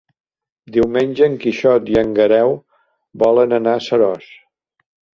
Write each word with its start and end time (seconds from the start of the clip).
Diumenge 0.77 1.27
en 1.27 1.35
Quixot 1.43 1.93
i 1.97 2.01
en 2.03 2.17
Guerau 2.21 2.57
volen 3.27 3.57
anar 3.63 3.79
a 3.81 3.87
Seròs. 3.93 4.31